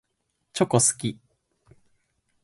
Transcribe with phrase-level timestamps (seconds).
[0.53, 1.19] チョコ好き。